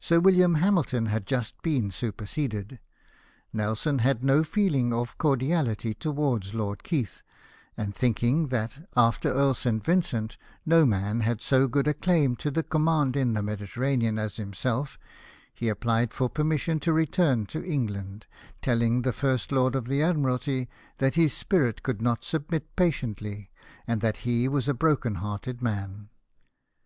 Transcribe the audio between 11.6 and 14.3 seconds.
good a claim to the command in the Mediterranean